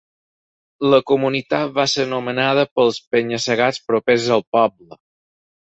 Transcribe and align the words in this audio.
La 0.93 0.99
comunitat 1.11 1.75
va 1.77 1.85
ser 1.93 2.07
nomenada 2.15 2.65
pels 2.81 2.99
penya-segats 3.13 3.87
propers 3.93 4.31
al 4.39 4.47
poble. 4.59 5.03